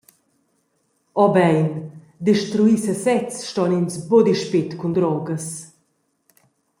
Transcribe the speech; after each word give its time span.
O 1.23 1.27
bein… 1.35 1.67
Destruir 2.27 2.77
sesez 2.85 3.33
ston 3.49 3.71
ins 3.79 3.95
buca 4.07 4.25
dispet 4.27 4.69
cun 4.79 4.91
drogas. 4.97 5.47